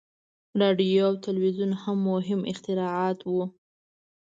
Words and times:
•راډیو 0.61 0.99
او 1.09 1.13
تلویزیون 1.25 1.71
هم 1.81 1.97
مهم 2.11 2.41
اختراعات 2.51 3.19
وو. 3.23 3.43